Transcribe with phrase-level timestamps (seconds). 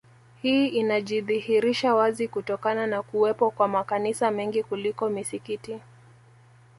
[0.41, 5.79] Hii inajidhihirisha wazi kutokana na kuwepo kwa makanisa mengi kuliko misikiti